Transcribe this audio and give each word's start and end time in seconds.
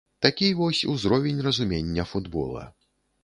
Такі 0.25 0.47
вось 0.53 0.85
узровень 0.85 1.41
разумення 1.41 2.03
футбола. 2.03 2.73